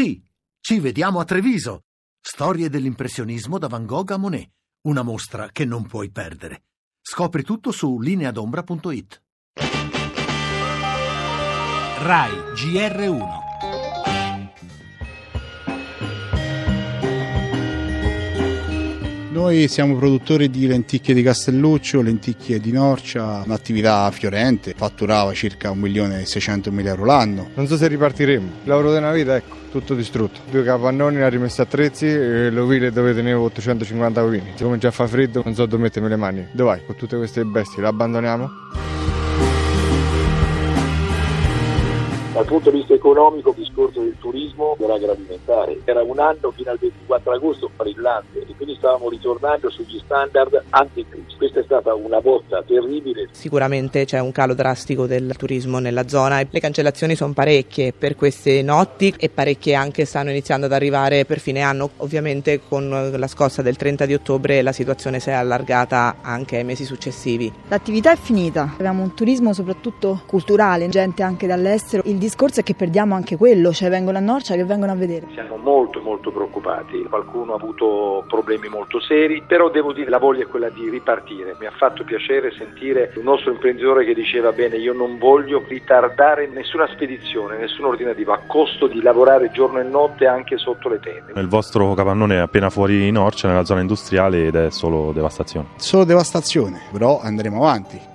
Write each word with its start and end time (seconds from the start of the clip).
Sì, 0.00 0.18
ci 0.60 0.80
vediamo 0.80 1.20
a 1.20 1.26
Treviso. 1.26 1.82
Storie 2.18 2.70
dell'impressionismo 2.70 3.58
da 3.58 3.68
Van 3.68 3.84
Gogh 3.84 4.12
a 4.12 4.16
Monet. 4.16 4.48
Una 4.86 5.02
mostra 5.02 5.50
che 5.52 5.66
non 5.66 5.86
puoi 5.86 6.10
perdere. 6.10 6.62
Scopri 7.02 7.42
tutto 7.42 7.70
su 7.70 8.00
lineadombra.it. 8.00 9.22
RAI 11.98 12.32
GR1 12.54 13.39
Noi 19.40 19.68
siamo 19.68 19.96
produttori 19.96 20.50
di 20.50 20.66
lenticchie 20.66 21.14
di 21.14 21.22
Castelluccio, 21.22 22.02
lenticchie 22.02 22.60
di 22.60 22.72
Norcia, 22.72 23.40
un'attività 23.42 24.10
fiorente, 24.10 24.74
fatturava 24.76 25.32
circa 25.32 25.70
1.600.000 25.70 26.86
euro 26.86 27.06
l'anno. 27.06 27.48
Non 27.54 27.66
so 27.66 27.78
se 27.78 27.88
ripartiremo, 27.88 28.46
il 28.64 28.68
lavoro 28.68 28.94
una 28.94 29.12
vita 29.12 29.36
ecco, 29.36 29.56
tutto 29.70 29.94
distrutto. 29.94 30.40
Due 30.50 30.62
capannoni, 30.62 31.16
la 31.20 31.30
rimessa 31.30 31.62
attrezzi 31.62 32.04
e 32.04 32.50
l'ovile 32.50 32.92
dove 32.92 33.14
tenevo 33.14 33.44
850 33.44 34.22
ovini. 34.22 34.52
Se 34.56 34.64
comincia 34.64 34.88
a 34.88 34.90
fare 34.90 35.08
freddo 35.08 35.40
non 35.42 35.54
so 35.54 35.64
dove 35.64 35.84
mettermi 35.84 36.10
le 36.10 36.16
mani. 36.16 36.46
Dove 36.52 36.72
vai? 36.72 36.84
Con 36.84 36.96
tutte 36.96 37.16
queste 37.16 37.42
bestie, 37.42 37.80
le 37.80 37.88
abbandoniamo? 37.88 38.79
Dal 42.40 42.48
punto 42.48 42.70
di 42.70 42.78
vista 42.78 42.94
economico 42.94 43.50
il 43.50 43.56
discorso 43.56 44.00
del 44.00 44.16
turismo 44.18 44.74
era 44.80 44.94
agroalimentare. 44.94 45.80
Era 45.84 46.02
un 46.02 46.18
anno 46.18 46.50
fino 46.52 46.70
al 46.70 46.78
24 46.78 47.32
agosto 47.32 47.70
brillante 47.76 48.46
e 48.48 48.54
quindi 48.56 48.76
stavamo 48.76 49.10
ritornando 49.10 49.68
sugli 49.68 50.00
standard 50.02 50.62
anticrisi. 50.70 51.36
Questa 51.36 51.60
è 51.60 51.62
stata 51.64 51.92
una 51.94 52.18
botta 52.22 52.62
terribile. 52.66 53.28
Sicuramente 53.32 54.06
c'è 54.06 54.20
un 54.20 54.32
calo 54.32 54.54
drastico 54.54 55.06
del 55.06 55.36
turismo 55.36 55.80
nella 55.80 56.08
zona 56.08 56.40
e 56.40 56.48
le 56.50 56.60
cancellazioni 56.60 57.14
sono 57.14 57.34
parecchie 57.34 57.92
per 57.92 58.16
queste 58.16 58.62
notti 58.62 59.14
e 59.18 59.28
parecchie 59.28 59.74
anche 59.74 60.06
stanno 60.06 60.30
iniziando 60.30 60.64
ad 60.64 60.72
arrivare 60.72 61.26
per 61.26 61.40
fine 61.40 61.60
anno. 61.60 61.90
Ovviamente 61.98 62.62
con 62.66 63.12
la 63.14 63.26
scossa 63.26 63.60
del 63.60 63.76
30 63.76 64.06
di 64.06 64.14
ottobre 64.14 64.62
la 64.62 64.72
situazione 64.72 65.20
si 65.20 65.28
è 65.28 65.32
allargata 65.32 66.16
anche 66.22 66.56
ai 66.56 66.64
mesi 66.64 66.86
successivi. 66.86 67.52
L'attività 67.68 68.12
è 68.12 68.16
finita, 68.16 68.72
abbiamo 68.78 69.02
un 69.02 69.12
turismo 69.12 69.52
soprattutto 69.52 70.22
culturale, 70.24 70.88
gente 70.88 71.22
anche 71.22 71.46
dall'estero. 71.46 72.02
Il 72.06 72.16
discorso 72.30 72.60
è 72.60 72.62
che 72.62 72.74
perdiamo 72.74 73.16
anche 73.16 73.36
quello, 73.36 73.72
cioè 73.72 73.90
vengono 73.90 74.16
a 74.16 74.20
Norcia 74.20 74.54
che 74.54 74.64
vengono 74.64 74.92
a 74.92 74.94
vedere. 74.94 75.26
Siamo 75.32 75.56
molto 75.56 76.00
molto 76.00 76.30
preoccupati, 76.30 77.02
qualcuno 77.08 77.52
ha 77.52 77.56
avuto 77.56 78.24
problemi 78.28 78.68
molto 78.68 79.00
seri, 79.00 79.42
però 79.46 79.68
devo 79.68 79.92
dire 79.92 80.08
la 80.08 80.18
voglia 80.18 80.44
è 80.44 80.46
quella 80.46 80.68
di 80.70 80.88
ripartire. 80.88 81.56
Mi 81.58 81.66
ha 81.66 81.72
fatto 81.76 82.04
piacere 82.04 82.52
sentire 82.52 83.12
un 83.16 83.24
nostro 83.24 83.50
imprenditore 83.50 84.04
che 84.04 84.14
diceva 84.14 84.52
bene 84.52 84.76
io 84.76 84.92
non 84.92 85.18
voglio 85.18 85.62
ritardare 85.66 86.46
nessuna 86.46 86.86
spedizione, 86.92 87.58
nessun 87.58 87.86
ordinativo, 87.86 88.32
a 88.32 88.40
costo 88.46 88.86
di 88.86 89.02
lavorare 89.02 89.50
giorno 89.50 89.80
e 89.80 89.82
notte 89.82 90.26
anche 90.26 90.56
sotto 90.56 90.88
le 90.88 91.00
tende. 91.00 91.32
Il 91.40 91.48
vostro 91.48 91.94
capannone 91.94 92.36
è 92.36 92.38
appena 92.38 92.70
fuori 92.70 93.10
Norcia, 93.10 93.48
nella 93.48 93.64
zona 93.64 93.80
industriale 93.80 94.46
ed 94.46 94.54
è 94.54 94.70
solo 94.70 95.10
devastazione. 95.12 95.68
Solo 95.76 96.04
devastazione, 96.04 96.82
però 96.92 97.20
andremo 97.20 97.56
avanti. 97.56 98.09